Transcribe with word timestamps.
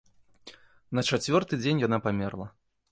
На 0.99 1.03
чацвёрты 1.11 1.53
дзень 1.63 1.85
яна 1.87 2.03
памерла. 2.09 2.47